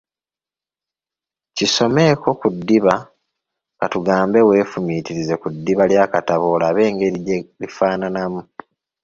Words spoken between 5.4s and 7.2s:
ku ddiba ly’akatabo olabe engeri